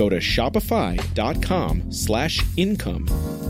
[0.00, 3.04] Go to shopify.com slash income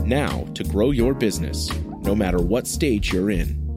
[0.05, 3.73] now to grow your business, no matter what stage you're in.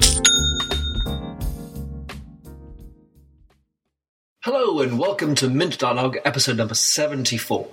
[4.42, 7.69] Hello and welcome to Minter Dialogue, episode number 74.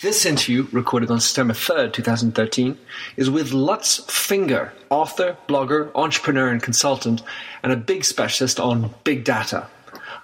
[0.00, 2.78] This interview, recorded on September 3rd, 2013,
[3.18, 7.20] is with Lutz Finger, author, blogger, entrepreneur, and consultant,
[7.62, 9.68] and a big specialist on big data.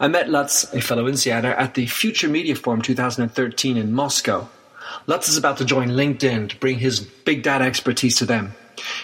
[0.00, 4.48] I met Lutz, a fellow insider, at the Future Media Forum 2013 in Moscow.
[5.08, 8.52] Lutz is about to join LinkedIn to bring his big data expertise to them.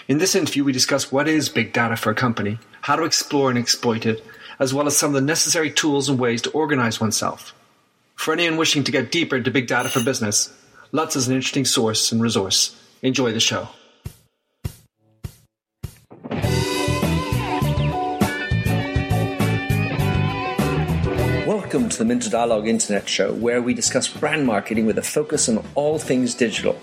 [0.07, 3.49] In this interview, we discuss what is big data for a company, how to explore
[3.49, 4.23] and exploit it,
[4.57, 7.53] as well as some of the necessary tools and ways to organize oneself.
[8.15, 10.53] For anyone wishing to get deeper into big data for business,
[10.93, 12.73] Lutz is an interesting source and resource.
[13.01, 13.67] Enjoy the show.
[21.75, 25.49] Welcome to the Minter Dialogue Internet Show, where we discuss brand marketing with a focus
[25.49, 26.79] on all things digital.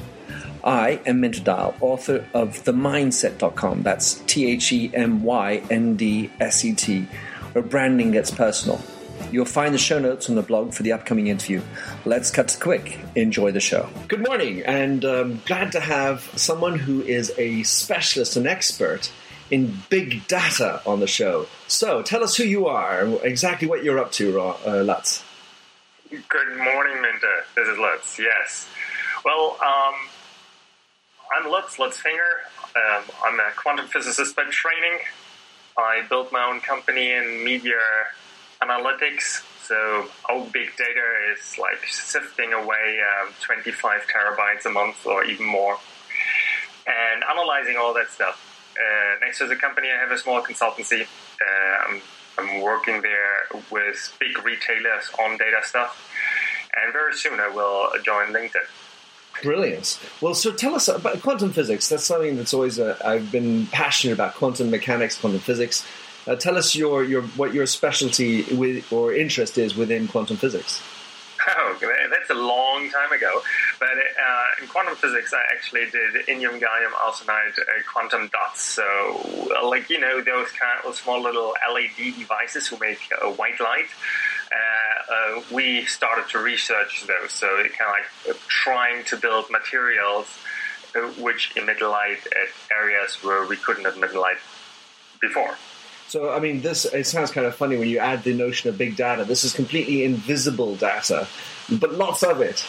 [0.63, 3.85] I am Minter Dial, author of TheMyndset.com.
[3.85, 7.09] That's T H E M Y N D S E T,
[7.53, 8.83] where branding gets personal.
[9.31, 11.63] You'll find the show notes on the blog for the upcoming interview.
[12.05, 13.01] Let's cut to quick.
[13.15, 13.89] Enjoy the show.
[14.09, 19.11] Good morning, and um, glad to have someone who is a specialist an expert
[19.53, 21.47] in big data on the show.
[21.69, 25.23] So, tell us who you are, exactly what you're up to, uh, Lutz.
[26.11, 27.45] Good morning, Minter.
[27.55, 28.19] This is Lutz.
[28.19, 28.67] Yes.
[29.27, 29.95] Well, um,
[31.37, 32.23] I'm Lutz, Lutz Finger.
[32.75, 34.99] Um, I'm a quantum physicist by training.
[35.77, 37.81] I built my own company in media
[38.63, 39.45] analytics.
[39.67, 45.45] So our big data is like sifting away um, 25 terabytes a month or even
[45.45, 45.77] more,
[46.87, 48.52] and analyzing all that stuff.
[48.77, 51.03] Uh, next to the company, I have a small consultancy.
[51.03, 52.03] Uh, I'm,
[52.39, 56.11] I'm working there with big retailers on data stuff,
[56.75, 58.67] and very soon I will join LinkedIn.
[59.43, 59.99] Brilliant.
[60.21, 61.89] Well, so tell us about quantum physics.
[61.89, 65.87] That's something that's always uh, I've been passionate about quantum mechanics, quantum physics.
[66.27, 70.83] Uh, tell us your, your what your specialty with or interest is within quantum physics.
[71.45, 71.77] Oh,
[72.09, 73.43] that's a long time ago.
[74.63, 78.63] Uh, in quantum physics, I actually did indium gallium arsenide uh, quantum dots.
[78.63, 83.61] So, like you know, those kind of small little LED devices who make a white
[83.61, 83.89] light.
[84.53, 87.33] Uh, uh, we started to research those.
[87.33, 90.27] So, it kind of like trying to build materials
[90.95, 94.39] uh, which emit light at areas where we couldn't emit light
[95.21, 95.57] before.
[96.09, 98.77] So, I mean, this it sounds kind of funny when you add the notion of
[98.77, 99.25] big data.
[99.25, 101.27] This is completely invisible data,
[101.71, 102.67] but lots of it.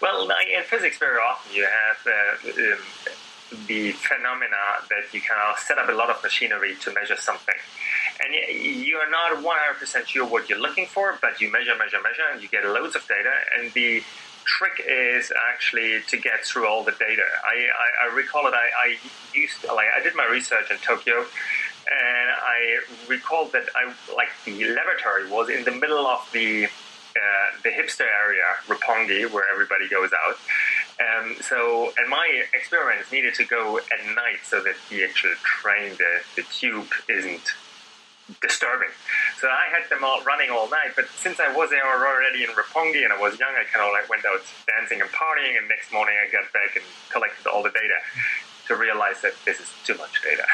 [0.00, 2.78] Well, in physics, very often you have uh, um,
[3.66, 7.54] the phenomena that you can set up a lot of machinery to measure something.
[8.22, 8.34] And
[8.84, 12.48] you're not 100% sure what you're looking for, but you measure, measure, measure, and you
[12.48, 13.32] get loads of data.
[13.58, 14.02] And the
[14.44, 17.24] trick is actually to get through all the data.
[17.44, 18.96] I, I, I recall it, I, I
[19.34, 21.24] used, like, I did my research in Tokyo
[21.90, 26.68] and I recall that I like the laboratory was in the middle of the uh,
[27.62, 30.36] the hipster area, Roppongi, where everybody goes out.
[30.98, 35.92] Um, so, and my experiments needed to go at night so that the actual train,
[35.98, 37.52] the, the tube, isn't
[38.42, 38.92] disturbing.
[39.40, 40.92] So I had them all running all night.
[40.96, 43.92] But since I was there already in Roppongi and I was young, I kind of
[43.92, 45.56] like went out dancing and partying.
[45.56, 47.98] And next morning I got back and collected all the data
[48.66, 50.44] to realize that this is too much data.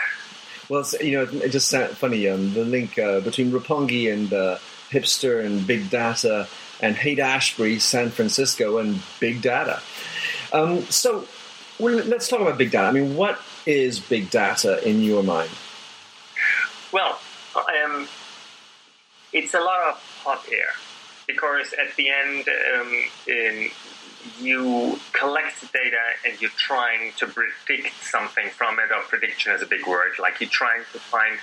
[0.69, 2.29] Well, you know, it just sounds funny.
[2.29, 4.59] Um, the link uh, between Roppongi and uh,
[4.91, 6.49] hipster and big data,
[6.81, 9.81] and Haight Ashbury, San Francisco, and big data.
[10.53, 11.27] Um, so,
[11.79, 12.87] let's talk about big data.
[12.87, 15.51] I mean, what is big data in your mind?
[16.93, 17.19] Well,
[17.57, 18.09] um,
[19.33, 20.73] it's a lot of hot air.
[21.27, 22.93] because at the end, um,
[23.27, 23.71] in,
[24.41, 25.97] you collect data
[26.27, 30.41] and you're trying to predict something from it, or prediction is a big word, like
[30.41, 31.39] you're trying to find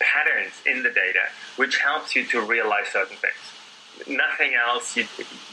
[0.00, 3.34] patterns in the data, which helps you to realize certain things.
[4.06, 5.06] Nothing else you,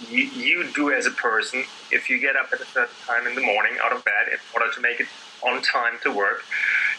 [0.10, 3.36] you, you do as a person, if you get up at a certain time in
[3.36, 5.08] the morning out of bed in order to make it
[5.46, 6.44] on time to work,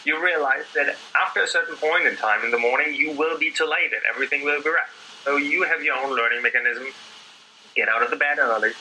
[0.05, 3.51] you realize that after a certain point in time in the morning, you will be
[3.51, 4.91] too late and everything will be wrecked.
[5.25, 6.87] So you have your own learning mechanism.
[7.75, 8.71] Get out of the bed early,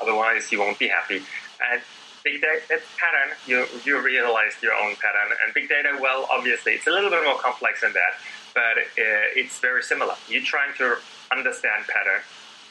[0.00, 1.22] otherwise you won't be happy.
[1.70, 1.82] And
[2.24, 5.36] big data pattern, you you realize your own pattern.
[5.44, 8.18] And big data, well, obviously, it's a little bit more complex than that,
[8.54, 10.14] but uh, it's very similar.
[10.28, 10.96] You're trying to
[11.36, 12.22] understand pattern,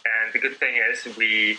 [0.06, 1.58] and the good thing is we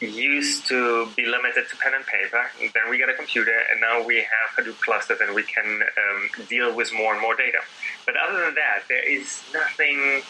[0.00, 2.42] used to be limited to pen and paper.
[2.60, 5.82] And then we got a computer, and now we have Hadoop clusters, and we can
[5.82, 7.58] um, deal with more and more data.
[8.06, 10.22] But other than that, there is nothing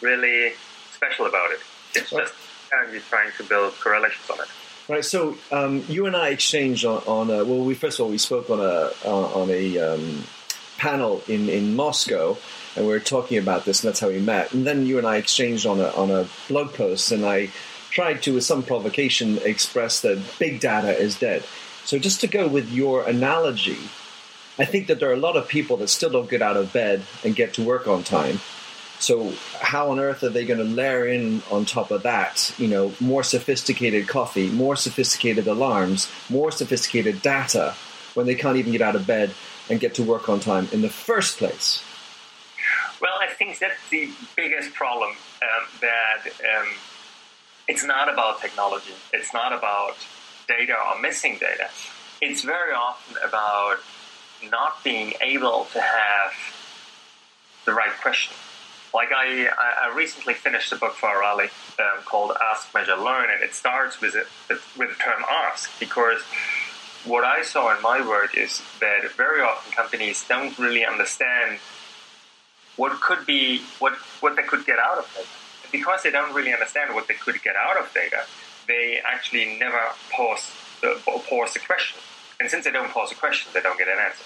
[0.00, 0.52] really
[0.92, 1.60] special about it.
[1.94, 2.34] It's just
[2.70, 4.48] kind of you trying to build correlations on it.
[4.88, 5.04] Right.
[5.04, 8.18] So um, you and I exchanged on, on a, well, we first of all we
[8.18, 10.24] spoke on a uh, on a um,
[10.76, 12.36] panel in in Moscow,
[12.76, 14.52] and we were talking about this, and that's how we met.
[14.52, 17.50] And then you and I exchanged on a on a blog post, and I
[17.90, 21.44] tried to, with some provocation, express that big data is dead.
[21.84, 23.78] So just to go with your analogy,
[24.58, 26.72] I think that there are a lot of people that still don't get out of
[26.72, 28.40] bed and get to work on time
[28.98, 32.68] so how on earth are they going to layer in on top of that, you
[32.68, 37.74] know, more sophisticated coffee, more sophisticated alarms, more sophisticated data
[38.14, 39.32] when they can't even get out of bed
[39.68, 41.82] and get to work on time in the first place?
[43.36, 46.68] Think that's the biggest problem um, that um,
[47.68, 48.94] it's not about technology.
[49.12, 49.96] It's not about
[50.48, 51.68] data or missing data.
[52.20, 53.78] It's very often about
[54.50, 56.32] not being able to have
[57.64, 58.34] the right question
[58.94, 59.48] like I,
[59.82, 64.00] I recently finished a book for O'Reilly um, called Ask, Measure, Learn, and it starts
[64.00, 64.28] with it
[64.78, 66.22] with the term ask because
[67.04, 71.58] what I saw in my work is that very often companies don't really understand
[72.76, 75.28] what could be what what they could get out of data.
[75.72, 78.24] Because they don't really understand what they could get out of data,
[78.68, 79.80] they actually never
[80.12, 81.98] pause the pause the question.
[82.40, 84.24] And since they don't pause the question, they don't get an answer.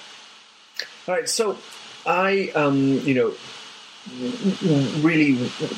[1.06, 1.28] All right.
[1.28, 1.58] So
[2.06, 3.34] I, um, you know,
[5.00, 5.34] really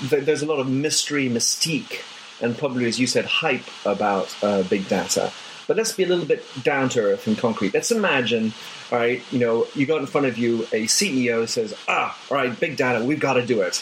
[0.08, 2.02] there's a lot of mystery, mystique,
[2.40, 5.32] and probably, as you said, hype about uh, big data.
[5.70, 7.72] But let's be a little bit down to earth and concrete.
[7.72, 8.52] Let's imagine,
[8.90, 12.38] all right, you know, you got in front of you a CEO says, ah, all
[12.38, 13.80] right, big data, we've got to do it.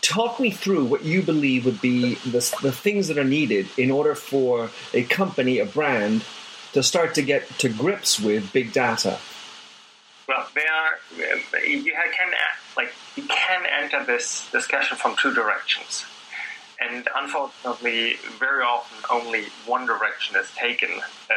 [0.00, 3.92] Talk me through what you believe would be the, the things that are needed in
[3.92, 6.24] order for a company, a brand,
[6.72, 9.20] to start to get to grips with big data.
[10.26, 11.68] Well, they are.
[11.68, 12.32] You can
[12.76, 16.04] like you can enter this discussion from two directions,
[16.80, 20.90] and unfortunately, very often only one direction is taken.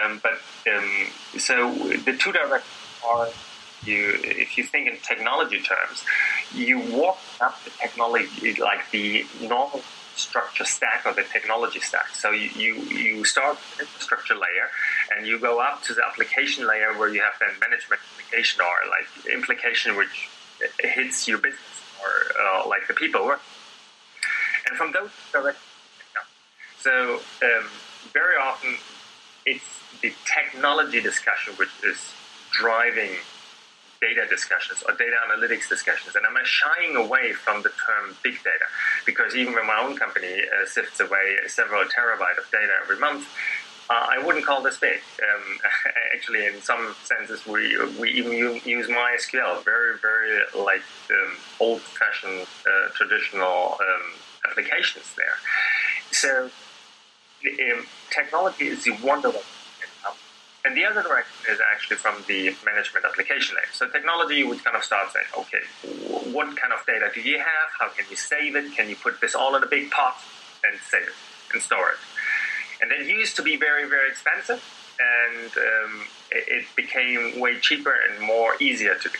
[0.03, 0.39] Um, but
[0.73, 1.07] um,
[1.37, 2.63] so the two directions
[3.05, 3.27] are
[3.85, 6.03] you if you think in technology terms,
[6.53, 9.81] you walk up the technology like the normal
[10.15, 12.09] structure stack or the technology stack.
[12.09, 14.69] So you, you, you start infrastructure layer
[15.15, 18.89] and you go up to the application layer where you have then management implication or
[18.89, 20.29] like implication which
[20.79, 21.59] hits your business
[22.01, 23.41] or uh, like the people work.
[24.67, 25.73] And from those directions,
[26.79, 27.65] so um,
[28.11, 28.75] very often
[29.45, 29.63] it's
[30.01, 31.97] the technology discussion which is
[32.51, 33.11] driving
[34.01, 36.15] data discussions or data analytics discussions.
[36.15, 38.67] And I'm shying away from the term big data
[39.05, 43.27] because even when my own company uh, sifts away several terabyte of data every month,
[43.89, 44.99] uh, I wouldn't call this big.
[45.21, 45.57] Um,
[46.13, 52.89] actually, in some senses, we we even use MySQL, very very like um, old-fashioned uh,
[52.93, 54.13] traditional um,
[54.49, 55.37] applications there.
[56.11, 56.49] So
[57.45, 59.41] um, technology is the wonderful
[60.65, 63.67] and the other direction is actually from the management application layer.
[63.73, 67.67] So technology would kind of start saying, okay, what kind of data do you have?
[67.77, 68.73] How can you save it?
[68.73, 70.15] Can you put this all in a big pot
[70.63, 71.13] and save it
[71.53, 71.97] and store it?
[72.81, 74.63] And it used to be very, very expensive,
[74.99, 79.17] and um, it, became way cheaper and more easier to do.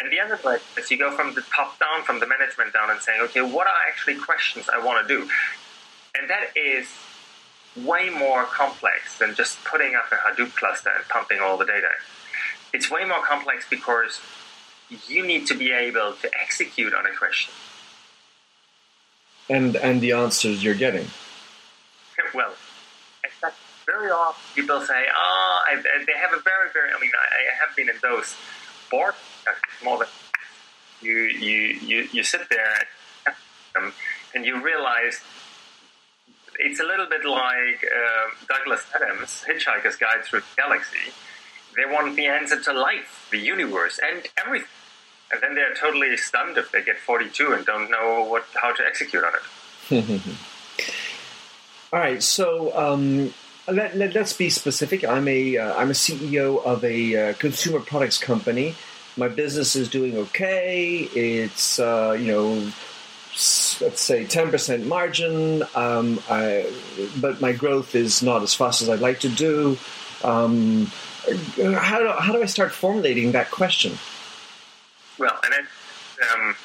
[0.00, 2.90] And the other direction is you go from the top down, from the management down,
[2.90, 5.28] and saying, okay, what are actually questions I want to do?
[6.18, 6.88] And that is
[7.76, 11.88] way more complex than just putting up a Hadoop cluster and pumping all the data.
[12.72, 14.20] It's way more complex because
[15.06, 17.52] you need to be able to execute on a question.
[19.48, 21.06] And and the answers you're getting.
[22.34, 22.52] Well,
[23.86, 27.66] very often people say, "Oh, I, they have a very, very." I mean, I, I
[27.66, 28.36] have been in those
[28.90, 29.14] board
[29.84, 30.08] more than
[31.02, 33.34] you, you, you, you sit there,
[33.76, 33.92] and
[34.34, 35.20] and you realize
[36.58, 41.12] it's a little bit like uh, Douglas Adams' Hitchhiker's Guide Through the Galaxy.
[41.76, 44.68] They want the answer to life, the universe, and everything.
[45.32, 48.82] And then they're totally stunned if they get 42 and don't know what how to
[48.84, 49.32] execute on
[49.90, 50.20] it.
[51.92, 53.32] All right, so um,
[53.66, 55.04] let, let, us be specific.
[55.04, 58.74] I'm a am uh, a CEO of a uh, consumer products company.
[59.16, 60.98] My business is doing okay.
[61.14, 62.72] It's uh, you know
[63.80, 66.70] let's say 10% margin, um, I,
[67.20, 69.78] but my growth is not as fast as I'd like to do.
[70.22, 70.86] Um,
[71.56, 73.98] how, do, how do I start formulating that question?
[75.18, 75.66] Well, and then,
[76.32, 76.56] um,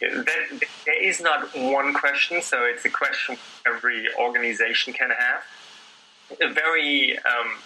[0.00, 5.42] there is not one question, so it's a question every organization can have.
[6.38, 7.58] Very um,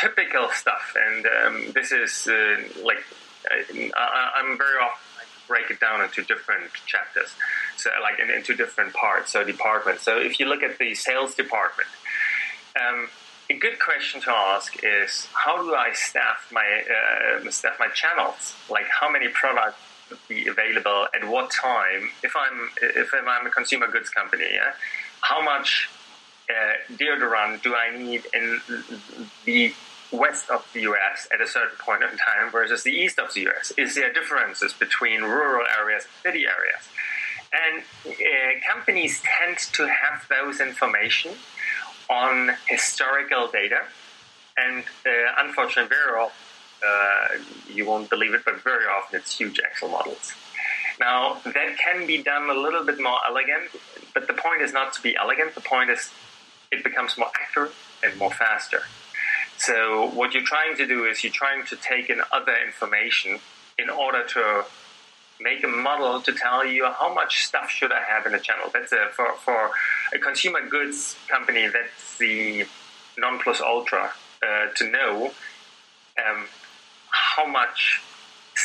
[0.00, 3.04] typical stuff, and um, this is uh, like
[3.50, 4.98] I, am very often
[5.48, 7.34] break it down into different chapters,
[7.76, 10.02] so like in, into different parts, so departments.
[10.02, 11.88] So if you look at the sales department,
[12.80, 13.08] um,
[13.50, 16.84] a good question to ask is how do I staff my
[17.44, 18.54] uh, staff my channels?
[18.70, 19.78] Like how many products
[20.28, 22.10] be available at what time?
[22.22, 24.72] If I'm if I'm a consumer goods company, yeah,
[25.20, 25.90] how much
[26.50, 28.60] uh, deodorant do I need in
[29.44, 29.74] the
[30.12, 33.48] west of the US at a certain point in time versus the east of the
[33.48, 33.72] US?
[33.76, 36.88] Is there differences between rural areas and city areas?
[37.52, 41.32] And uh, companies tend to have those information
[42.08, 43.82] on historical data.
[44.56, 46.36] And uh, unfortunately, very often,
[46.86, 50.32] uh, you won't believe it, but very often it's huge Excel models.
[50.98, 53.70] Now, that can be done a little bit more elegant,
[54.14, 55.54] but the point is not to be elegant.
[55.54, 56.10] The point is
[56.72, 58.80] it becomes more accurate and more faster.
[59.58, 63.38] So what you're trying to do is you're trying to take in other information
[63.78, 64.64] in order to
[65.40, 68.70] make a model to tell you how much stuff should I have in a channel.
[68.72, 69.70] That's a, for for
[70.12, 71.68] a consumer goods company.
[71.68, 72.64] That's the
[73.16, 74.12] non plus ultra
[74.42, 75.32] uh, to know
[76.18, 76.46] um,
[77.10, 78.02] how much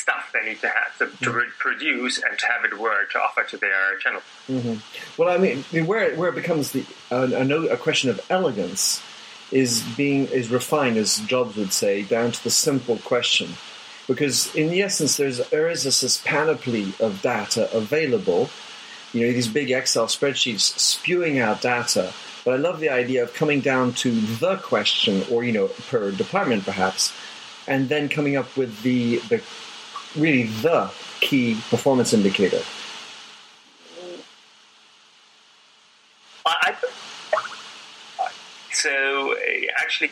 [0.07, 1.49] stuff they need to have to, to mm-hmm.
[1.59, 4.21] produce and to have it work to offer to their channel.
[4.47, 5.21] Mm-hmm.
[5.21, 9.03] Well, I mean, where where it becomes the uh, a, a question of elegance
[9.51, 13.49] is being is refined, as Jobs would say, down to the simple question.
[14.07, 18.49] Because in the essence, there's there is this, this panoply of data available.
[19.11, 22.13] You know, these big Excel spreadsheets spewing out data.
[22.45, 26.11] But I love the idea of coming down to the question, or you know, per
[26.11, 27.13] department perhaps,
[27.67, 29.43] and then coming up with the the
[30.17, 32.61] really the key performance indicator.
[36.45, 36.75] I,
[38.71, 39.37] so uh,
[39.77, 40.11] actually,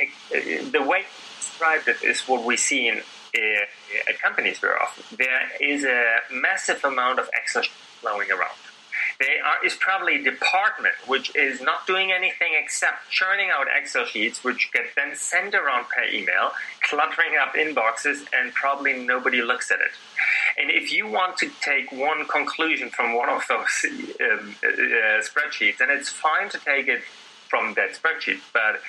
[0.00, 1.04] uh, the way
[1.38, 5.04] described it is what we see in uh, companies very often.
[5.16, 7.62] There is a massive amount of Excel
[8.00, 8.63] flowing around.
[9.20, 14.04] There are, is probably a department which is not doing anything except churning out Excel
[14.04, 16.52] sheets, which get then sent around per email,
[16.82, 19.92] cluttering up inboxes, and probably nobody looks at it.
[20.58, 23.84] And if you want to take one conclusion from one of those
[24.20, 27.02] um, uh, spreadsheets, then it's fine to take it
[27.48, 28.40] from that spreadsheet.
[28.52, 28.80] But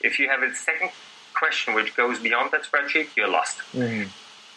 [0.00, 0.90] if you have a second
[1.34, 3.58] question which goes beyond that spreadsheet, you're lost.
[3.72, 4.08] Mm-hmm.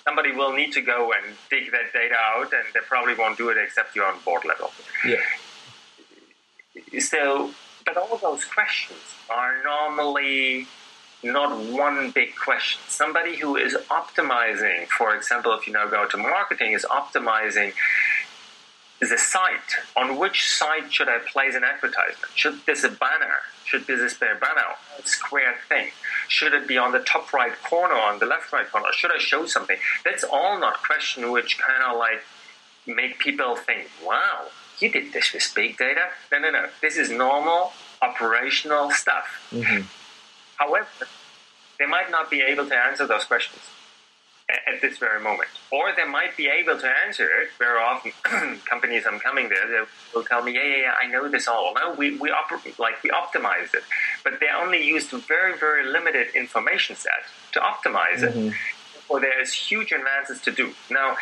[0.07, 3.49] Somebody will need to go and dig that data out, and they probably won't do
[3.49, 4.71] it except you're on board level.
[5.05, 5.17] Yeah.
[6.99, 7.51] So,
[7.85, 10.67] but all those questions are normally
[11.23, 12.79] not one big question.
[12.87, 17.73] Somebody who is optimizing, for example, if you now go to marketing, is optimizing
[18.99, 19.75] the site.
[19.95, 22.31] On which site should I place an advertisement?
[22.35, 23.37] Should this a banner?
[23.65, 24.75] Should this be a banner?
[24.97, 25.89] A square thing?
[26.27, 28.87] Should it be on the top right corner, on the left right corner?
[28.93, 29.77] Should I show something?
[30.03, 32.23] That's all not question which kind of like
[32.87, 34.47] make people think, wow,
[34.79, 36.09] you did this with big data.
[36.31, 36.65] No, no, no.
[36.81, 39.47] This is normal operational stuff.
[39.51, 39.81] Mm-hmm.
[40.55, 40.87] However,
[41.77, 43.61] they might not be able to answer those questions
[44.49, 45.49] at this very moment.
[45.71, 47.49] Or they might be able to answer it.
[47.59, 48.11] Very often,
[48.65, 49.85] companies I'm coming there, they
[50.15, 51.73] will tell me, yeah, yeah, yeah, I know this all.
[51.73, 53.83] No, we, we oper- like we optimize it.
[54.23, 57.11] But they only used a very, very limited information set
[57.53, 58.49] to optimize mm-hmm.
[58.49, 58.53] it.
[59.09, 60.73] Or there's huge advances to do.
[60.89, 61.17] Now,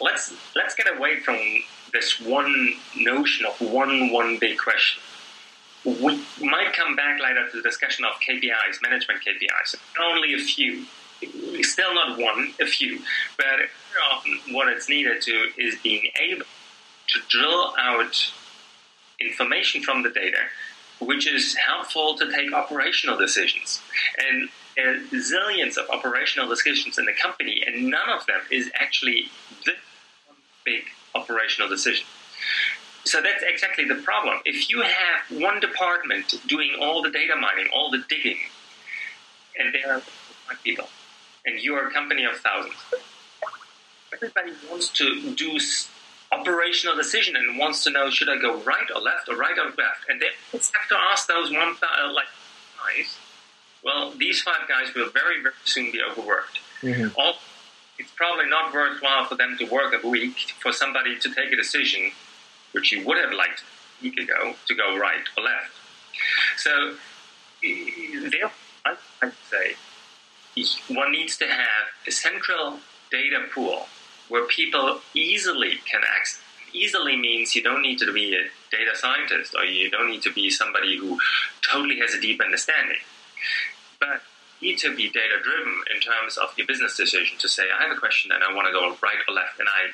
[0.00, 1.38] let's let's get away from
[1.92, 5.00] this one notion of one one big question.
[5.84, 9.76] We might come back later to the discussion of KPIs, management KPIs.
[10.00, 10.84] Only a few
[11.62, 13.00] still not one, a few,
[13.36, 13.46] but
[14.12, 16.44] often what it's needed to is being able
[17.08, 18.32] to drill out
[19.20, 20.38] information from the data,
[21.00, 23.80] which is helpful to take operational decisions.
[24.18, 24.48] And
[24.78, 29.30] are zillions of operational decisions in the company, and none of them is actually
[29.64, 29.72] the
[30.64, 30.84] big
[31.14, 32.06] operational decision.
[33.04, 34.38] so that's exactly the problem.
[34.44, 38.38] If you have one department doing all the data mining, all the digging,
[39.58, 40.02] and there are
[40.62, 40.88] people,
[41.46, 42.74] and you are a company of thousands,
[44.12, 45.58] everybody wants to do
[46.32, 49.66] operational decision and wants to know should I go right or left or right or
[49.66, 52.26] left, and they have to ask those one uh, like
[52.78, 53.16] guys.
[53.82, 56.60] Well, these five guys will very very soon be overworked.
[56.82, 57.08] Mm-hmm.
[57.18, 57.34] All,
[57.98, 61.56] it's probably not worthwhile for them to work a week for somebody to take a
[61.56, 62.12] decision,
[62.72, 63.62] which you would have liked
[64.00, 65.72] a week ago, to go right or left.
[66.56, 66.94] So,
[67.62, 68.50] therefore,
[69.22, 69.74] I'd say
[70.88, 72.78] one needs to have a central
[73.10, 73.86] data pool
[74.28, 76.42] where people easily can access.
[76.72, 80.32] Easily means you don't need to be a data scientist or you don't need to
[80.32, 81.18] be somebody who
[81.68, 82.98] totally has a deep understanding.
[83.98, 84.22] But
[84.60, 87.82] you need to be data driven in terms of your business decision to say, I
[87.82, 89.90] have a question and I want to go right or left, and I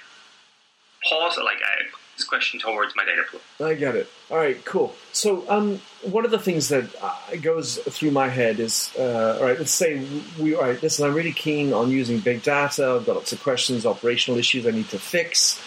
[1.08, 3.40] pause, like I this question towards my data pool.
[3.66, 4.08] I get it.
[4.30, 4.94] All right, cool.
[5.12, 9.46] So, um, one of the things that uh, goes through my head is, uh, all
[9.46, 10.06] right, let's say
[10.40, 12.96] we, all right, listen, I'm really keen on using big data.
[12.98, 15.60] I've got lots of questions, operational issues I need to fix.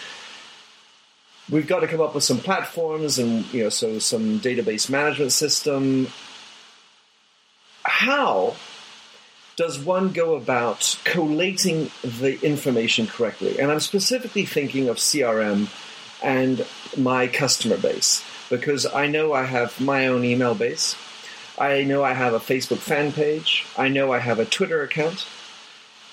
[1.49, 5.31] We've got to come up with some platforms and, you know, so some database management
[5.31, 6.07] system.
[7.83, 8.55] How
[9.55, 13.59] does one go about collating the information correctly?
[13.59, 15.67] And I'm specifically thinking of CRM
[16.21, 16.65] and
[16.97, 20.95] my customer base because I know I have my own email base.
[21.57, 23.65] I know I have a Facebook fan page.
[23.77, 25.27] I know I have a Twitter account.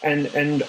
[0.03, 0.63] And and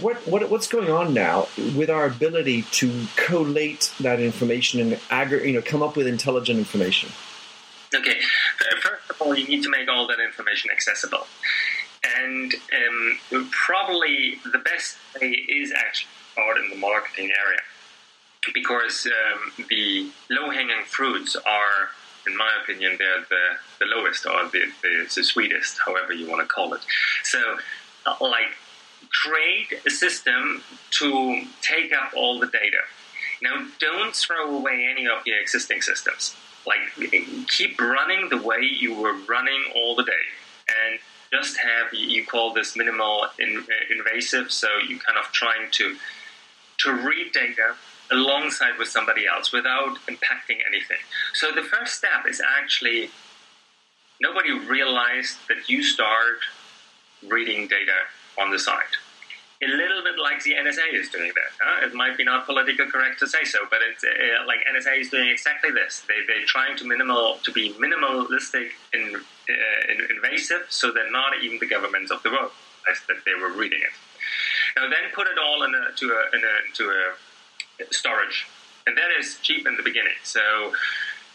[0.00, 5.46] what, what what's going on now with our ability to collate that information and aggregate,
[5.46, 7.10] you know, come up with intelligent information?
[7.94, 8.20] Okay,
[8.80, 11.26] first of all, you need to make all that information accessible,
[12.18, 17.60] and um, probably the best way is actually start in the marketing area
[18.54, 21.90] because um, the low-hanging fruits are,
[22.26, 23.44] in my opinion, they're the,
[23.78, 26.80] the lowest or the, the, the sweetest, however you want to call it.
[27.24, 27.38] So,
[28.06, 28.56] uh, like,
[29.22, 32.78] create a system to take up all the data.
[33.42, 36.34] Now, don't throw away any of your existing systems.
[36.66, 37.10] Like,
[37.48, 40.24] keep running the way you were running all the day,
[40.68, 41.00] and
[41.32, 44.52] just have you call this minimal in, invasive.
[44.52, 45.96] So you're kind of trying to
[46.80, 47.74] to read data
[48.10, 51.02] alongside with somebody else without impacting anything.
[51.34, 53.10] So the first step is actually
[54.20, 56.38] nobody realized that you start
[57.26, 58.06] reading data
[58.40, 58.96] on the site.
[59.62, 61.52] A little bit like the NSA is doing that.
[61.62, 61.86] Huh?
[61.86, 65.10] It might be not politically correct to say so, but it's uh, like NSA is
[65.10, 66.02] doing exactly this.
[66.08, 71.58] They, they're trying to minimal to be minimalistic and uh, invasive, so that not even
[71.60, 72.50] the governments of the world
[72.86, 73.94] that they were reading it.
[74.76, 77.14] Now, then put it all in a, to a, in a, into a
[77.90, 78.46] storage,
[78.86, 80.14] and that is cheap in the beginning.
[80.22, 80.72] So.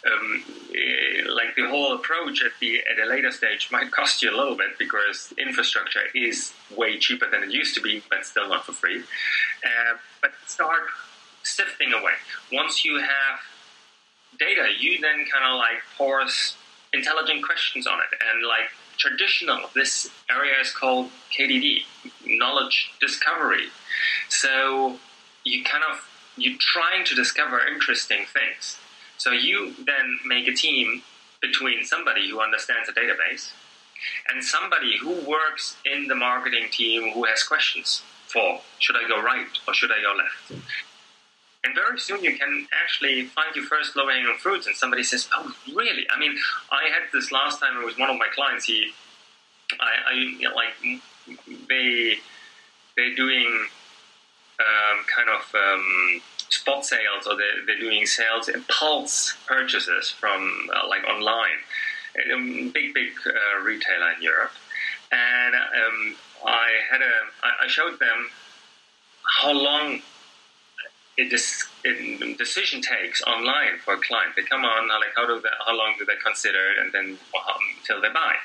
[0.06, 4.30] Um, eh, like the whole approach at the at a later stage might cost you
[4.30, 8.48] a little bit because infrastructure is way cheaper than it used to be, but still
[8.48, 9.00] not for free.
[9.00, 10.84] Uh, but start
[11.44, 12.14] sifting away.
[12.54, 13.40] Once you have
[14.40, 16.56] data, you then kind of like force
[16.94, 21.84] intelligent questions on it, and like traditional, this area is called KDD,
[22.26, 23.68] knowledge discovery.
[24.30, 24.98] So
[25.44, 26.04] you kind of
[26.38, 28.78] you're trying to discover interesting things.
[29.18, 31.02] So you then make a team
[31.42, 33.52] between somebody who understands the database
[34.30, 39.22] and somebody who works in the marketing team who has questions for should I go
[39.22, 40.64] right or should I go left?
[41.64, 45.28] And very soon you can actually find your first low hanging fruits, and somebody says,
[45.34, 46.38] "Oh, really?" I mean,
[46.72, 47.82] I had this last time.
[47.82, 48.66] It was one of my clients.
[48.66, 48.94] He,
[49.80, 51.02] I, I you know, like
[51.68, 52.20] they,
[52.96, 53.68] they're doing
[54.60, 60.88] um, kind of um, spot sales or they're, they're doing sales impulse purchases from uh,
[60.88, 61.60] like online.
[62.16, 64.52] A big, big uh, retailer in Europe.
[65.12, 66.16] And um,
[66.46, 68.30] I had a, I showed them
[69.24, 70.02] how long
[71.20, 74.36] a, a, decision takes online for a client.
[74.36, 77.18] They come on, like how do they, how long do they consider it, and then
[77.80, 78.36] until they buy.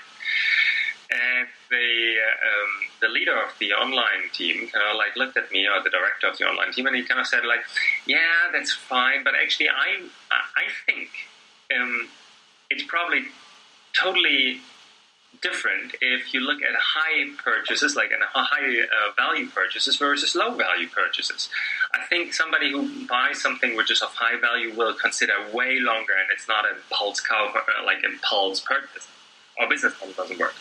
[1.13, 2.17] And the
[2.49, 2.71] um,
[3.03, 6.29] the leader of the online team kind of like looked at me, or the director
[6.29, 7.61] of the online team, and he kind of said like,
[8.07, 11.11] "Yeah, that's fine, but actually, I I think
[11.77, 12.09] um,
[12.71, 13.27] it's probably
[13.93, 14.61] totally
[15.41, 20.55] different if you look at high purchases, like a high uh, value purchases versus low
[20.55, 21.49] value purchases.
[21.93, 26.13] I think somebody who buys something which is of high value will consider way longer,
[26.13, 29.09] and it's not an impulse cow, uh, like impulse purchase.
[29.61, 30.55] Our business model doesn't work.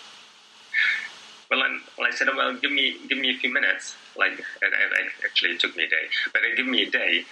[1.51, 3.95] Well, and I said, well, give me give me a few minutes.
[4.17, 7.25] Like, it, it actually, it took me a day, but it gave me a day,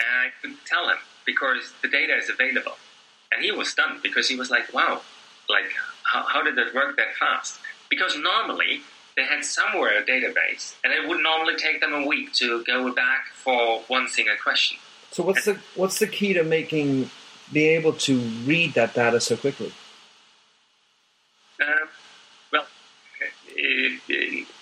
[0.00, 2.76] and I could tell him because the data is available.
[3.30, 5.02] And he was stunned because he was like, wow,
[5.50, 5.70] like,
[6.02, 7.60] how, how did that work that fast?
[7.90, 8.80] Because normally
[9.16, 12.90] they had somewhere a database, and it would normally take them a week to go
[12.94, 14.78] back for one single question.
[15.10, 17.10] So what's the what's the key to making
[17.52, 19.72] being able to read that data so quickly?
[21.60, 21.88] Uh, well, it,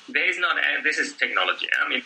[0.09, 0.57] there is not.
[0.59, 1.67] Uh, this is technology.
[1.85, 2.03] I mean,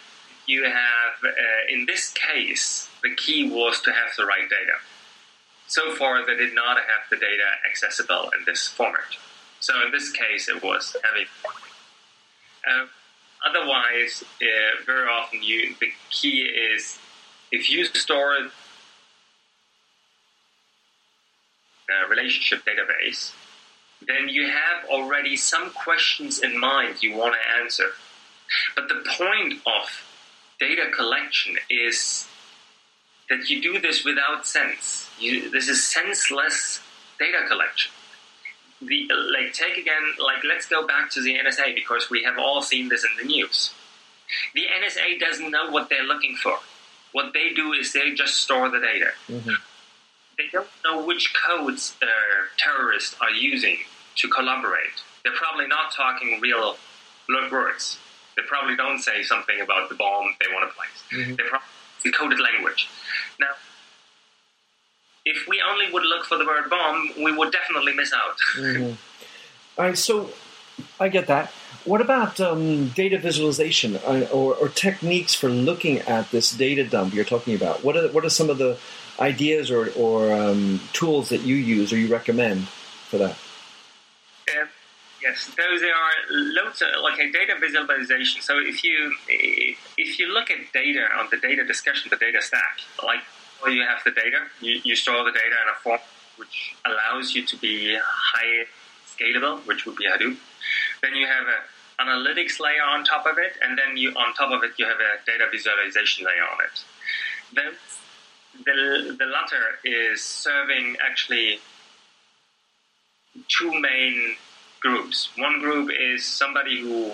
[0.46, 1.31] you have uh,
[1.68, 4.79] in this case the key was to have the right data.
[5.68, 9.16] So far, they did not have the data accessible in this format.
[9.61, 11.26] So in this case, it was having.
[12.66, 12.87] Uh,
[13.46, 16.98] otherwise, uh, very often you the key is
[17.53, 18.37] if you store
[21.90, 23.33] a relationship database,
[24.07, 27.91] then you have already some questions in mind you want to answer.
[28.75, 30.05] But the point of
[30.59, 32.27] data collection is
[33.29, 35.09] that you do this without sense.
[35.19, 36.81] You, this is senseless
[37.19, 37.93] data collection.
[38.83, 42.63] The, like take again, like let's go back to the NSA because we have all
[42.63, 43.73] seen this in the news.
[44.55, 46.59] The NSA doesn't know what they're looking for.
[47.13, 49.11] What they do is they just store the data.
[49.29, 49.51] Mm-hmm.
[50.38, 52.07] They don't know which codes uh,
[52.57, 53.79] terrorists are using
[54.16, 55.03] to collaborate.
[55.25, 56.77] They're probably not talking real
[57.51, 57.99] words.
[58.37, 61.03] They probably don't say something about the bomb they want to place.
[61.12, 61.35] Mm-hmm.
[61.37, 61.66] They probably
[62.03, 62.88] decoded language.
[63.38, 63.53] Now,
[65.25, 68.37] if we only would look for the word bomb, we would definitely miss out.
[68.61, 68.93] Mm-hmm.
[69.79, 70.31] All right, so
[70.99, 71.51] I get that.
[71.85, 77.14] What about um, data visualization uh, or, or, techniques for looking at this data dump
[77.14, 77.83] you're talking about?
[77.83, 78.79] What are, what are some of the
[79.21, 83.37] ideas or, or um, tools that you use or you recommend for that?
[84.49, 84.67] Uh,
[85.23, 88.41] yes, those are loads of like a data visualization.
[88.41, 92.81] So if you if you look at data on the data discussion, the data stack,
[93.05, 93.21] like
[93.63, 96.01] well, you have the data, you, you store the data in a form
[96.37, 98.65] which allows you to be high
[99.07, 100.37] scalable, which would be Hadoop.
[101.03, 104.51] Then you have an analytics layer on top of it, and then you on top
[104.51, 106.85] of it you have a data visualization layer on it.
[107.55, 107.75] Then
[108.65, 111.61] the, the latter is serving actually
[113.49, 114.37] two main
[114.81, 115.31] groups.
[115.37, 117.13] One group is somebody who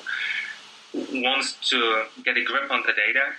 [1.12, 3.33] wants to get a grip on the data,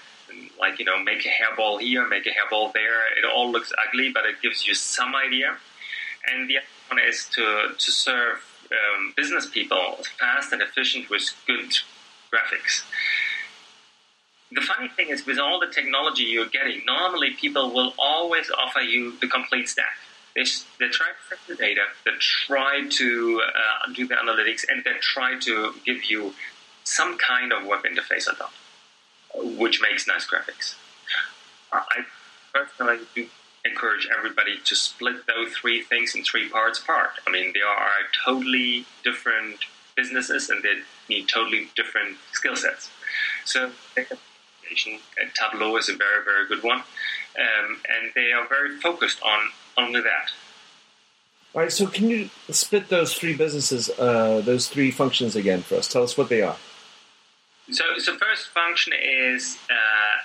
[0.60, 3.02] like you know, make a hairball here, make a hairball there.
[3.18, 5.58] It all looks ugly, but it gives you some idea.
[6.30, 11.34] And the other one is to to serve um, business people fast and efficient with
[11.48, 11.72] good
[12.32, 12.84] graphics.
[14.52, 18.80] The funny thing is, with all the technology you're getting, normally people will always offer
[18.80, 19.98] you the complete stack.
[20.36, 20.44] They,
[20.80, 24.94] they try to fix the data, they try to uh, do the analytics, and they
[25.02, 26.34] try to give you
[26.84, 28.54] some kind of web interface on top,
[29.36, 30.76] which makes nice graphics.
[31.72, 32.06] I
[32.54, 33.28] personally do
[33.66, 37.12] encourage everybody to split those three things in three parts apart.
[37.28, 37.90] I mean, they are
[38.26, 39.58] totally different
[39.96, 40.80] businesses and they
[41.10, 42.90] need totally different skill sets.
[43.46, 43.72] So,
[45.34, 49.40] Tableau is a very, very good one, um, and they are very focused on
[49.78, 50.32] only that.
[51.54, 55.76] All right, so can you split those three businesses, uh, those three functions again for
[55.76, 55.88] us?
[55.88, 56.58] Tell us what they are.
[57.72, 60.24] So, so first function is uh,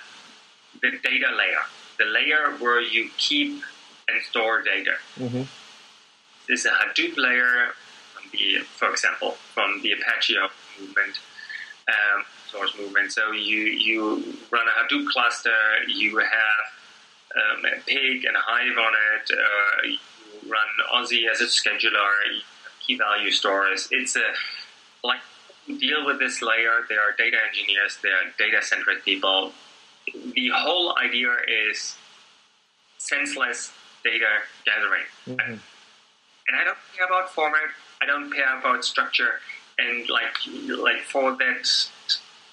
[0.81, 1.63] the data layer
[1.97, 3.61] the layer where you keep
[4.07, 4.93] and store data.
[5.17, 5.43] Mm-hmm.
[6.47, 7.69] This is a Hadoop layer,
[8.13, 10.35] from the, for example, from the Apache
[10.79, 11.19] movement,
[11.87, 13.11] um, source movement.
[13.11, 15.51] So you, you run a Hadoop cluster,
[15.87, 16.63] you have
[17.35, 19.97] um, a pig and a hive on it, uh, you
[20.51, 22.11] run Oozie as a scheduler,
[22.85, 23.87] key value stores.
[23.91, 24.33] It's a
[25.03, 25.21] like
[25.67, 26.85] deal with this layer.
[26.87, 29.53] There are data engineers, there are data centric people
[30.05, 31.29] the whole idea
[31.69, 31.95] is
[32.97, 33.71] senseless
[34.03, 35.03] data gathering.
[35.27, 35.53] Mm-hmm.
[36.47, 37.69] And I don't care about format,
[38.01, 39.39] I don't care about structure,
[39.77, 40.35] and like
[40.77, 41.67] like for that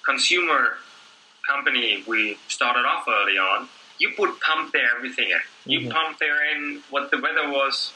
[0.03, 0.77] consumer
[1.47, 3.67] company we started off early on,
[3.99, 5.71] you put pump there everything in.
[5.71, 5.91] You mm-hmm.
[5.91, 7.93] pump there in what the weather was,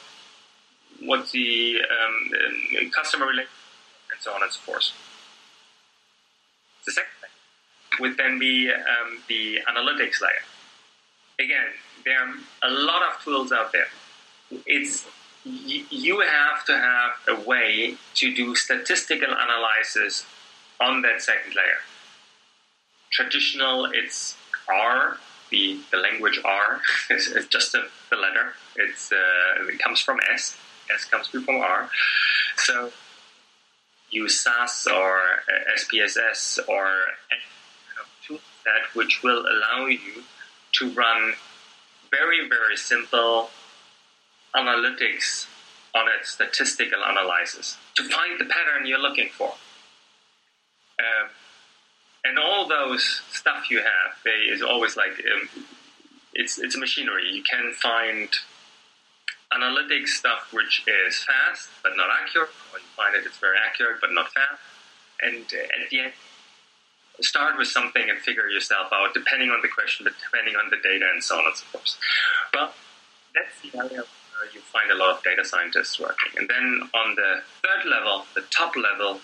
[1.02, 3.52] what the um, customer relationship,
[4.12, 4.92] and so on and so forth.
[6.86, 10.46] The second thing would then be um, the analytics layer.
[11.40, 11.74] Again,
[12.06, 12.34] there are
[12.64, 13.88] a lot of tools out there.
[14.66, 15.06] It's
[15.46, 20.26] you have to have a way to do statistical analysis
[20.82, 21.80] on that second layer.
[23.12, 24.36] Traditional, it's
[24.68, 25.18] R,
[25.52, 28.54] the, the language R, it's, it's just a, the letter.
[28.76, 30.58] It's uh, it comes from S.
[30.94, 31.90] S comes from R.
[32.58, 32.92] So
[34.10, 35.20] use SAS or
[35.78, 36.88] SPSS or
[37.32, 37.42] any
[37.94, 40.24] kind of tool that which will allow you
[40.74, 41.34] to run
[42.12, 43.50] very, very simple
[44.56, 45.48] analytics
[45.96, 49.54] on it, statistical analysis, to find the pattern you're looking for.
[51.00, 51.28] Uh,
[52.26, 55.50] and all those stuff you have they, is always like um,
[56.34, 57.30] it's it's machinery.
[57.32, 58.30] You can find
[59.54, 64.02] analytic stuff which is fast but not accurate, or you find it it's very accurate
[64.02, 64.62] but not fast.
[65.22, 66.14] And uh, at the end,
[67.22, 71.08] start with something and figure yourself out, depending on the question, depending on the data
[71.14, 71.98] and so on and so forth.
[72.54, 72.74] Well,
[73.34, 74.04] that's the area
[74.40, 76.32] where you find a lot of data scientists working.
[76.38, 79.20] And then on the third level, the top level,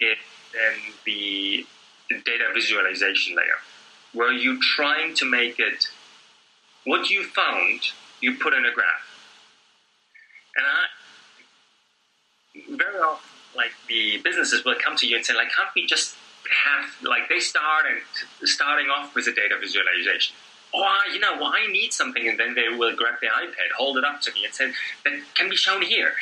[0.00, 0.16] is
[0.52, 1.66] then the
[2.10, 3.58] data visualization layer,
[4.12, 5.88] where you're trying to make it
[6.84, 7.80] what you found,
[8.20, 9.08] you put in a graph.
[10.56, 10.86] And I
[12.76, 16.14] very often, like the businesses will come to you and say, like, can't we just
[16.50, 18.00] have like they start and
[18.48, 20.36] starting off with a data visualization.
[20.74, 23.98] Oh, you know, well, I need something, and then they will grab the iPad, hold
[23.98, 24.72] it up to me, and say,
[25.04, 26.14] "That can be shown here."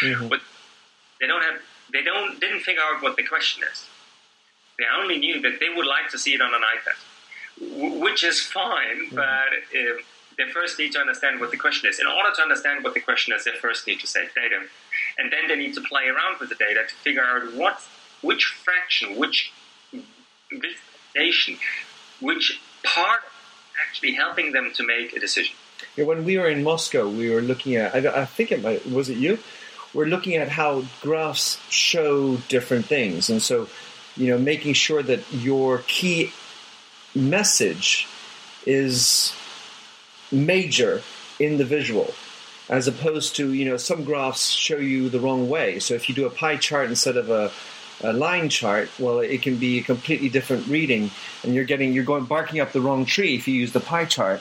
[0.00, 0.28] Mm-hmm.
[0.28, 0.40] But
[1.20, 1.60] they don't have,
[1.92, 3.86] they don't didn't figure out what the question is.
[4.78, 8.40] They only knew that they would like to see it on an iPad, which is
[8.40, 9.16] fine, mm-hmm.
[9.16, 10.02] but uh,
[10.36, 12.00] they first need to understand what the question is.
[12.00, 14.60] In order to understand what the question is, they first need to save data,
[15.18, 17.82] and then they need to play around with the data to figure out what,
[18.22, 19.52] which fraction, which
[20.50, 21.58] visualization,
[22.20, 23.20] which part
[23.86, 25.56] actually helping them to make a decision.
[25.96, 27.94] Yeah, when we were in Moscow, we were looking at.
[27.94, 29.38] I, I think it might was it you.
[29.92, 33.68] We're looking at how graphs show different things, and so
[34.16, 36.32] you know, making sure that your key
[37.14, 38.08] message
[38.66, 39.34] is
[40.32, 41.02] major
[41.38, 42.12] in the visual
[42.68, 46.14] as opposed to you know some graphs show you the wrong way so if you
[46.14, 47.52] do a pie chart instead of a,
[48.04, 51.10] a line chart well it can be a completely different reading
[51.42, 54.04] and you're getting you're going barking up the wrong tree if you use the pie
[54.04, 54.40] chart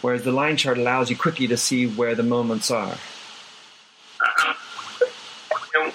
[0.00, 2.96] whereas the line chart allows you quickly to see where the moments are
[4.24, 4.54] uh,
[5.74, 5.92] you know,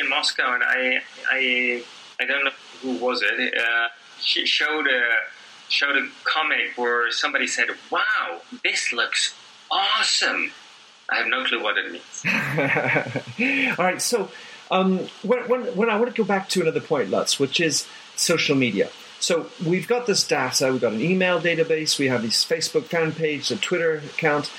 [0.00, 1.84] in Moscow and I I
[2.20, 2.50] I don't know
[2.82, 3.54] who was it.
[3.56, 3.88] Uh,
[4.20, 5.02] she showed a
[5.68, 9.34] showed a comic where somebody said, "Wow, this looks
[9.70, 10.52] awesome."
[11.10, 12.24] I have no clue what it means.
[13.78, 14.30] All right, so
[14.70, 17.86] um, when, when, when I want to go back to another point, Lutz, which is
[18.16, 18.88] social media.
[19.20, 23.12] So we've got this data, we've got an email database, we have this Facebook fan
[23.12, 24.50] page, a Twitter account.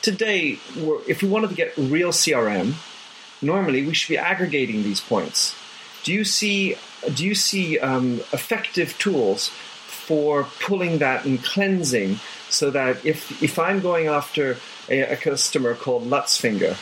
[0.00, 0.58] Today,
[1.08, 2.74] if we wanted to get real CRM,
[3.40, 5.56] normally we should be aggregating these points.
[6.04, 6.76] Do you see
[7.14, 13.58] do you see um, effective tools for pulling that and cleansing so that if if
[13.58, 16.76] I'm going after a, a customer called Lutz Finger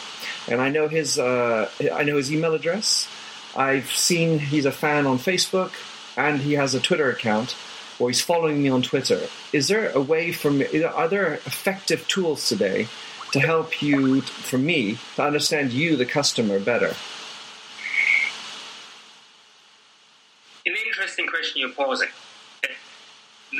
[0.50, 3.08] and I know his uh, I know his email address,
[3.56, 5.72] I've seen he's a fan on Facebook
[6.16, 7.56] and he has a Twitter account
[7.98, 9.20] or he's following me on Twitter.
[9.52, 10.82] Is there a way for me?
[10.82, 12.88] Are there effective tools today
[13.32, 16.94] to help you, for me, to understand you, the customer, better?
[20.66, 22.08] An interesting question you're posing.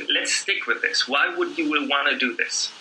[0.09, 1.07] Let's stick with this.
[1.07, 2.73] Why would you want to do this?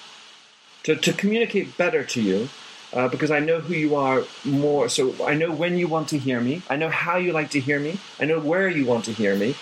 [0.84, 2.50] To, to communicate better to you,
[2.94, 4.90] uh, because I know who you are more.
[4.90, 6.62] So I know when you want to hear me.
[6.70, 8.00] I know how you like to hear me.
[8.20, 9.56] I know where you want to hear me.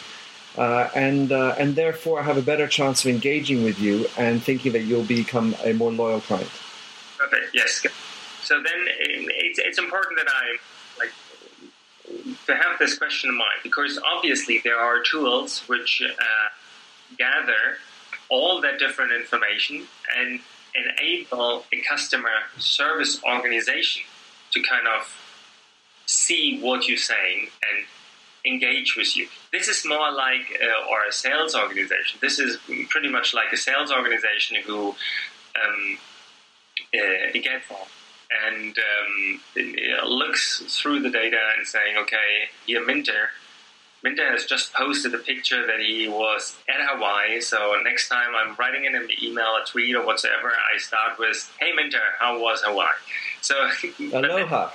[0.57, 4.41] Uh, and uh, and therefore I have a better chance of engaging with you and
[4.41, 6.49] thinking that you'll become a more loyal client.
[7.21, 7.43] Okay.
[7.53, 7.85] Yes.
[8.41, 10.57] So then it's, it's important that I
[10.99, 11.11] like
[12.45, 16.15] to have this question in mind because obviously there are tools which uh,
[17.17, 17.77] gather
[18.29, 19.85] all that different information
[20.17, 20.39] and
[20.75, 24.03] enable a customer service organization
[24.51, 25.13] to kind of
[26.05, 27.85] see what you're saying and
[28.45, 29.27] engage with you.
[29.51, 32.19] This is more like, uh, or a sales organization.
[32.21, 32.57] This is
[32.89, 34.95] pretty much like a sales organization who
[35.55, 35.97] um,
[36.93, 37.65] uh, gets
[38.45, 39.41] and um,
[40.05, 43.29] looks through the data and saying, okay, here Minter,
[44.03, 47.41] Minter has just posted a picture that he was at Hawaii.
[47.41, 51.51] So next time I'm writing in an email, a tweet, or whatsoever, I start with,
[51.59, 52.87] "Hey Minter, how was Hawaii?"
[53.41, 53.55] So
[54.13, 54.71] aloha,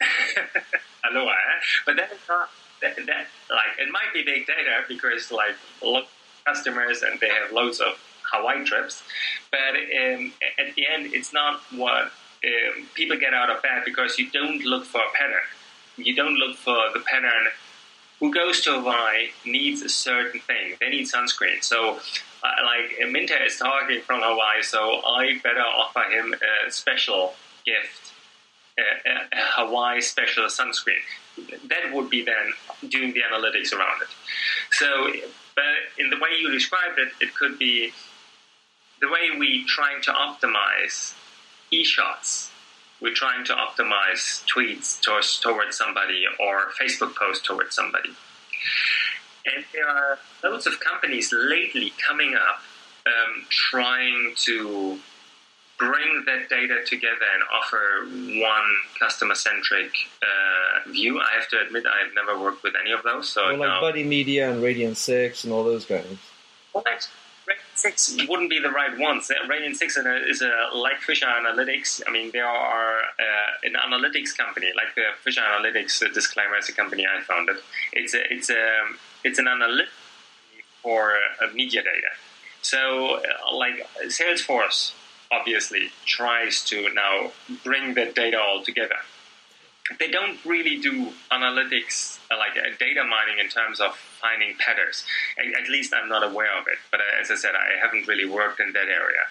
[1.04, 1.30] aloha.
[1.30, 1.60] Eh?
[1.86, 6.06] But that is not that, that, like it might be big data because like look
[6.44, 7.98] customers and they have loads of
[8.32, 9.02] Hawaii trips,
[9.50, 12.10] but um, at the end, it's not what
[12.44, 15.46] um, people get out of bed because you don't look for a pattern.
[15.96, 17.48] You don't look for the pattern.
[18.22, 20.76] Who goes to Hawaii needs a certain thing.
[20.78, 21.60] They need sunscreen.
[21.60, 21.98] So,
[22.44, 27.34] uh, like Minter is talking from Hawaii, so I better offer him a special
[27.66, 28.12] gift,
[28.78, 31.02] a, a, a Hawaii special sunscreen.
[31.68, 32.52] That would be then
[32.88, 34.08] doing the analytics around it.
[34.70, 35.08] So,
[35.56, 35.64] but
[35.98, 37.92] in the way you described it, it could be
[39.00, 41.14] the way we trying to optimize
[41.72, 42.51] e-shots,
[43.02, 48.10] we're trying to optimize tweets towards, towards somebody or Facebook posts towards somebody.
[49.44, 52.62] And there are loads of companies lately coming up
[53.04, 55.00] um, trying to
[55.78, 58.06] bring that data together and offer
[58.40, 59.90] one customer centric
[60.22, 61.18] uh, view.
[61.18, 63.28] I have to admit, I have never worked with any of those.
[63.28, 63.80] So well, like no.
[63.80, 66.06] Buddy Media and Radian6 and all those guys.
[66.72, 66.84] Well,
[67.74, 69.30] Six wouldn't be the right ones.
[69.30, 72.02] Uh, Radian6 is a, like Fisheye Analytics.
[72.06, 76.68] I mean, they are uh, an analytics company like the Fisheye Analytics uh, disclaimer is
[76.68, 77.56] a company I founded.
[77.92, 78.82] It's a, it's a
[79.24, 79.88] it's an analytic
[80.82, 82.12] for uh, media data.
[82.60, 84.92] So, uh, like Salesforce
[85.30, 87.32] obviously tries to now
[87.64, 88.96] bring the data all together.
[89.98, 95.04] They don't really do analytics uh, like uh, data mining in terms of finding patterns.
[95.38, 96.78] At, at least I'm not aware of it.
[96.90, 99.24] But uh, as I said, I haven't really worked in that area.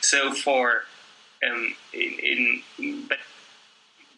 [0.00, 0.84] So for
[1.46, 3.18] um, in, in but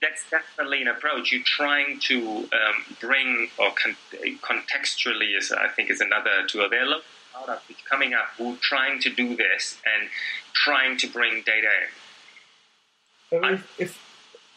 [0.00, 1.32] that's definitely an approach.
[1.32, 3.96] You're trying to um, bring or con-
[4.42, 6.68] contextually is I think is another tool.
[6.68, 10.08] There are startups coming up who are trying to do this and
[10.52, 13.44] trying to bring data in.
[13.44, 14.05] If, if,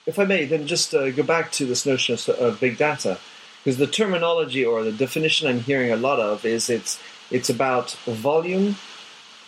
[0.10, 3.20] if I may, then just uh, go back to this notion of, of big data,
[3.60, 7.92] because the terminology or the definition I'm hearing a lot of is it's it's about
[8.06, 8.76] volume,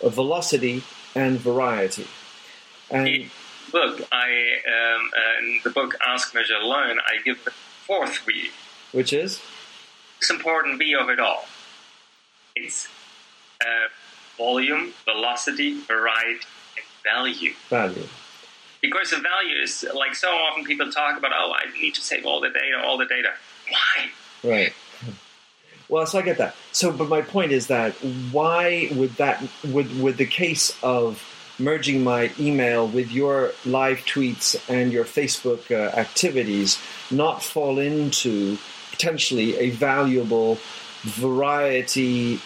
[0.00, 2.06] velocity, and variety.
[2.90, 3.30] And in
[3.72, 4.28] book, I
[4.74, 7.50] um, uh, in the book Ask, Measure, Learn, I give the
[7.86, 8.50] fourth V.
[8.92, 9.40] which is
[10.18, 11.44] It's important V of it all.
[12.54, 12.86] It's
[13.60, 13.88] uh,
[14.36, 16.46] volume, velocity, variety,
[16.76, 17.54] and value.
[17.68, 18.06] value.
[18.82, 22.26] Because the value is like so often people talk about, oh, I need to save
[22.26, 23.30] all the data, all the data.
[23.70, 24.50] Why?
[24.50, 24.72] Right.
[25.88, 26.56] Well, so I get that.
[26.72, 27.92] So, but my point is that
[28.32, 31.22] why would that would would the case of
[31.58, 36.78] merging my email with your live tweets and your Facebook uh, activities
[37.10, 38.56] not fall into
[38.90, 40.58] potentially a valuable
[41.02, 42.40] variety,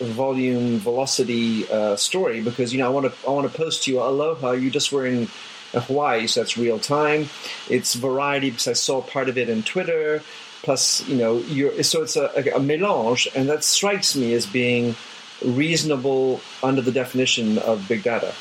[0.00, 2.40] volume, velocity uh, story?
[2.40, 4.52] Because you know, I want to I want to post to you, aloha.
[4.52, 5.28] You just were in
[5.72, 7.28] Hawaii, so that's real time.
[7.68, 10.22] It's variety because I saw part of it in Twitter.
[10.62, 11.40] Plus, you know,
[11.82, 14.96] so it's a, a, melange, and that strikes me as being
[15.44, 18.34] reasonable under the definition of big data.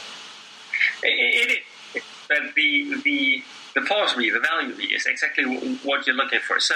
[1.03, 1.61] It
[1.93, 3.43] is, but the the
[3.75, 6.59] the pause the value is exactly what you're looking for.
[6.59, 6.75] So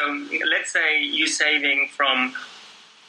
[0.49, 2.35] let's say you're saving from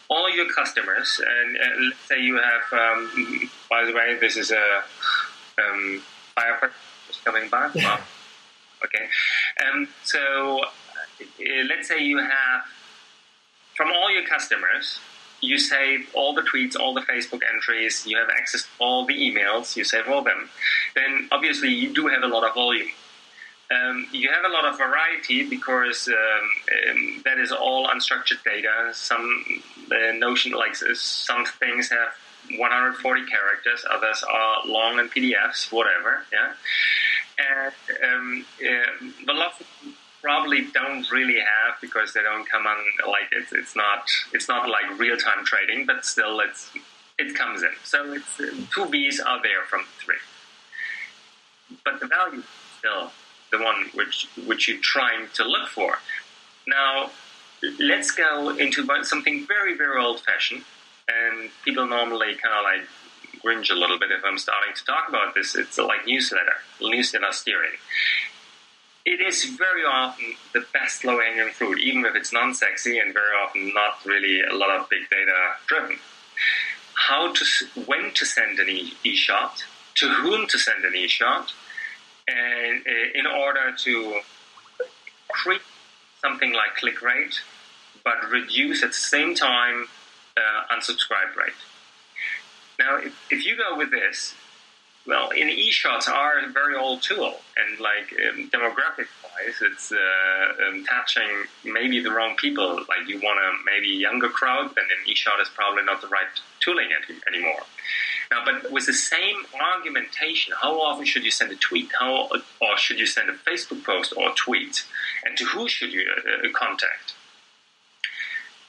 [0.08, 1.56] all your customers, and
[1.88, 2.78] let's say you have.
[2.78, 4.82] Um, by the way, this is a
[5.58, 6.02] um,
[6.34, 6.72] fire
[7.24, 7.74] coming back.
[7.74, 8.00] Wow.
[8.84, 9.06] Okay,
[9.64, 12.62] um, so uh, let's say you have
[13.76, 14.98] from all your customers
[15.42, 19.14] you save all the tweets, all the Facebook entries, you have access to all the
[19.14, 20.48] emails, you save all them,
[20.94, 22.88] then obviously you do have a lot of volume.
[23.70, 28.90] Um, you have a lot of variety because um, um, that is all unstructured data.
[28.92, 32.10] Some the notion like some things have
[32.58, 36.24] 140 characters, others are long and PDFs, whatever.
[36.32, 36.52] Yeah,
[37.38, 39.66] and um, uh, velocity
[40.22, 42.76] probably don't really have because they don't come on
[43.08, 46.70] like it's it's not it's not like real time trading, but still it's
[47.18, 47.72] it comes in.
[47.84, 50.22] So it's uh, two B's are there from three,
[51.84, 52.44] but the value is
[52.78, 53.10] still
[53.50, 55.98] the one which which you're trying to look for.
[56.66, 57.10] Now
[57.80, 60.64] let's go into something very very old fashioned,
[61.08, 62.88] and people normally kind of like
[63.42, 65.54] cringe a little bit if I'm starting to talk about this.
[65.54, 67.76] It's like newsletter, newsletter steering
[69.04, 73.12] it is very often the best low hanging fruit, even if it's non sexy and
[73.12, 75.98] very often not really a lot of big data driven.
[76.94, 77.44] How to,
[77.86, 79.64] when to send an e shot,
[79.96, 81.52] to whom to send an e shot,
[82.28, 84.20] and uh, in order to
[85.28, 85.62] create
[86.20, 87.40] something like click rate,
[88.04, 89.86] but reduce at the same time
[90.36, 91.54] uh, unsubscribe rate.
[92.82, 94.34] Now, if, if you go with this,
[95.06, 100.84] well, in e-shots are a very old tool, and like um, demographic-wise, it's uh, um,
[100.84, 101.30] touching
[101.64, 102.76] maybe the wrong people.
[102.88, 106.26] Like you want a maybe younger crowd, then an e-shot is probably not the right
[106.60, 106.88] tooling
[107.28, 107.62] anymore.
[108.30, 111.90] Now, but with the same argumentation, how often should you send a tweet?
[111.98, 112.28] How
[112.60, 114.84] or should you send a Facebook post or tweet?
[115.24, 117.14] And to who should you uh, contact?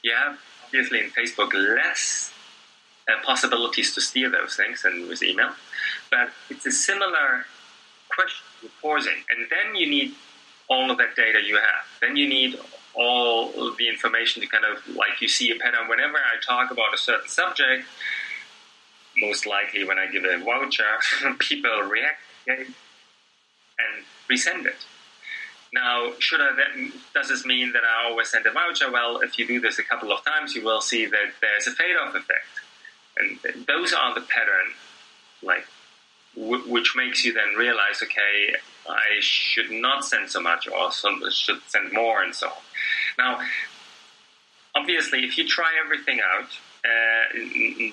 [0.02, 0.36] Yeah,
[0.66, 2.33] obviously in Facebook less
[3.08, 5.52] uh, possibilities to steer those things and with email
[6.10, 7.46] but it's a similar
[8.08, 9.24] question with pausing.
[9.30, 10.14] And then you need
[10.68, 11.84] all of that data you have.
[12.00, 12.58] Then you need
[12.94, 15.88] all the information to kind of like you see a pattern.
[15.88, 17.84] Whenever I talk about a certain subject,
[19.16, 20.84] most likely when I give a voucher,
[21.38, 22.66] people react and
[24.30, 24.86] resend it.
[25.72, 28.92] Now, should I then, does this mean that I always send a voucher?
[28.92, 31.72] Well, if you do this a couple of times, you will see that there's a
[31.72, 32.46] fade-off effect.
[33.16, 34.72] And those are the pattern,
[35.42, 35.66] like,
[36.36, 38.56] w- which makes you then realize, okay,
[38.88, 42.62] I should not send so much or some, should send more and so on.
[43.18, 43.40] Now,
[44.74, 46.48] obviously, if you try everything out,
[46.84, 47.38] uh,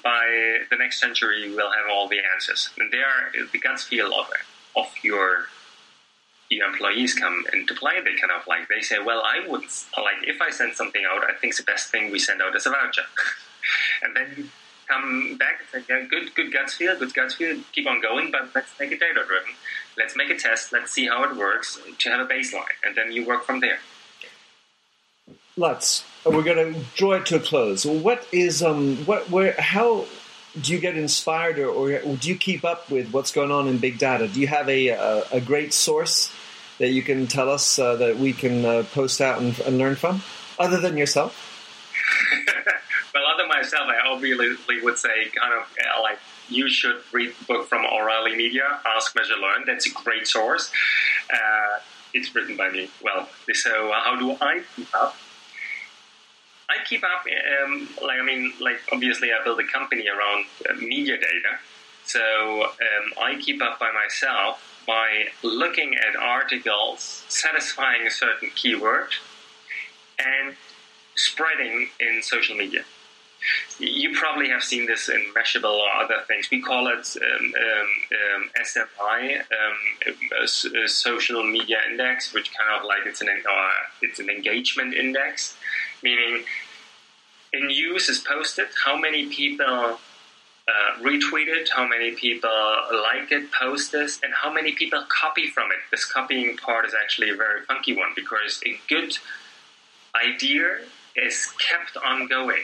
[0.03, 2.69] by the next century, you will have all the answers.
[2.77, 4.27] And there, the gut feel of,
[4.75, 5.47] of your
[6.49, 8.01] your employees come into play.
[8.03, 11.23] They kind of like they say, "Well, I would like if I send something out,
[11.23, 13.03] I think the best thing we send out is a voucher."
[14.03, 14.51] and then
[14.91, 17.57] come back and say, "Yeah, good, good gut feel, good gut feel.
[17.71, 19.53] Keep on going, but let's make it data driven.
[19.97, 20.73] Let's make a test.
[20.73, 23.79] Let's see how it works to have a baseline, and then you work from there."
[25.57, 26.03] Let's.
[26.25, 27.85] We're going to draw it to a close.
[27.85, 30.05] What is um what where how
[30.59, 33.77] do you get inspired or, or, do you keep up with what's going on in
[33.77, 34.27] big data?
[34.27, 36.31] Do you have a a, a great source
[36.77, 39.95] that you can tell us uh, that we can uh, post out and, and, learn
[39.95, 40.21] from,
[40.59, 41.50] other than yourself?
[43.47, 46.19] Myself, I obviously would say kind of uh, like
[46.49, 49.63] you should read the book from O'Reilly Media, Ask, Measure, Learn.
[49.65, 50.71] That's a great source.
[51.31, 51.79] Uh,
[52.13, 52.89] it's written by me.
[53.01, 55.15] Well, so how do I keep up?
[56.69, 57.25] I keep up,
[57.63, 61.59] um, like I mean, like obviously I build a company around uh, media data,
[62.05, 69.09] so um, I keep up by myself by looking at articles satisfying a certain keyword
[70.17, 70.55] and
[71.15, 72.83] spreading in social media.
[73.79, 76.49] You probably have seen this in Mashable or other things.
[76.51, 77.89] We call it um, um,
[78.35, 83.69] um SMI, um, a, a, social media index, which kind of like it's an uh,
[84.01, 85.55] it's an engagement index
[86.03, 86.43] meaning
[87.53, 92.49] in news is posted, how many people uh, retweet it, how many people
[92.91, 95.79] like it, post this, and how many people copy from it.
[95.89, 99.17] This copying part is actually a very funky one because a good
[100.15, 100.79] idea
[101.15, 102.63] is kept on going.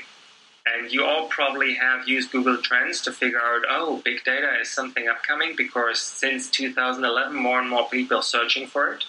[0.75, 4.69] And you all probably have used Google Trends to figure out, oh, big data is
[4.69, 9.03] something upcoming because since 2011, more and more people are searching for it.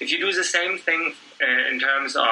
[0.00, 2.26] If you do the same thing uh, in terms of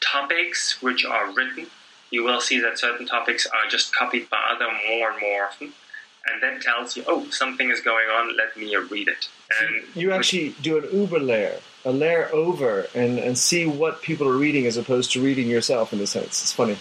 [0.00, 1.66] topics which are written,
[2.10, 5.72] you will see that certain topics are just copied by other more and more often.
[6.26, 9.28] And that tells you, oh, something is going on, let me read it.
[9.60, 14.28] And you actually do an Uber layer, a layer over, and, and see what people
[14.28, 16.42] are reading as opposed to reading yourself in a sense.
[16.42, 16.76] It's funny.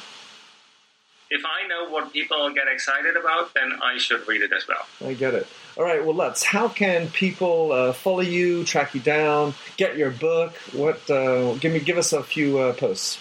[1.34, 4.86] If I know what people get excited about, then I should read it as well.
[5.10, 5.48] I get it.
[5.78, 6.44] All right, well, let's.
[6.44, 10.54] How can people uh, follow you, track you down, get your book?
[10.74, 11.10] What?
[11.10, 13.18] Uh, give me, give us a few uh, posts.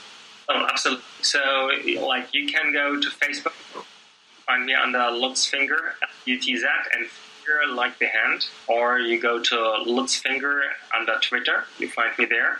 [0.48, 1.04] Oh, absolutely.
[1.22, 3.52] So, like, you can go to Facebook,
[4.44, 5.94] find me under Lutz Finger,
[6.24, 10.64] U-T-Z, and Finger like the hand, or you go to Lutz Finger
[10.98, 11.64] under Twitter.
[11.78, 12.58] You find me there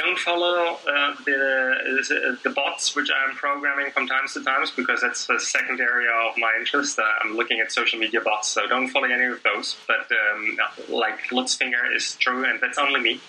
[0.00, 5.26] don't follow uh, the the bots which I'm programming from times to times because that's
[5.26, 6.98] the second area of my interest.
[6.98, 9.76] Uh, I'm looking at social media bots, so don't follow any of those.
[9.86, 13.20] But um, like Lutzfinger is true, and that's only me.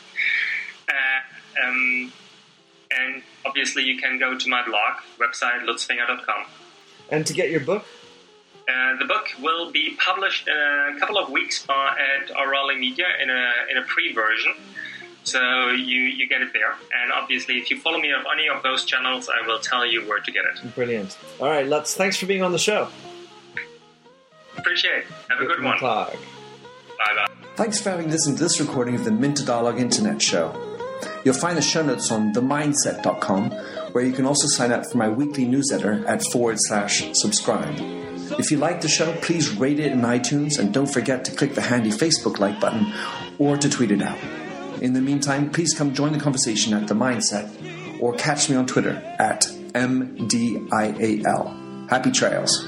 [0.88, 2.14] Uh, um,
[2.92, 6.46] and obviously, you can go to my blog website lutzfinger.com.
[7.10, 7.86] And to get your book.
[8.70, 13.30] Uh, the book will be published in a couple of weeks at O'Reilly Media in
[13.30, 14.54] a in a pre version.
[15.24, 16.72] So you, you get it there.
[16.72, 20.08] And obviously, if you follow me on any of those channels, I will tell you
[20.08, 20.76] where to get it.
[20.76, 21.18] Brilliant.
[21.40, 21.96] All right, let's.
[21.96, 22.88] Thanks for being on the show.
[24.58, 25.06] Appreciate it.
[25.30, 25.80] Have a good, good one.
[25.80, 26.16] Bye
[27.16, 27.28] bye.
[27.56, 30.54] Thanks for having listened to this recording of the Minter Dialogue Internet Show.
[31.24, 33.52] You'll find the show notes on minterdial.com,
[33.92, 37.76] where you can also sign up for my weekly newsletter at forward slash subscribe.
[38.40, 41.54] If you like the show, please rate it in iTunes and don't forget to click
[41.54, 42.92] the handy Facebook like button
[43.38, 44.18] or to tweet it out.
[44.82, 47.50] In the meantime, please come join the conversation at Minter Dial
[48.00, 50.70] or catch me on Twitter at MDIAL.
[51.90, 52.68] Happy trails.